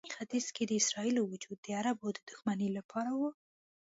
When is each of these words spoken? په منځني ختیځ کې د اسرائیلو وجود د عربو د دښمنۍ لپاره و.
په 0.03 0.05
منځني 0.07 0.15
ختیځ 0.19 0.45
کې 0.55 0.63
د 0.65 0.71
اسرائیلو 0.81 1.21
وجود 1.31 1.57
د 1.63 1.67
عربو 1.79 2.07
د 2.15 2.19
دښمنۍ 2.29 2.69
لپاره 2.77 3.11
و. 3.19 3.21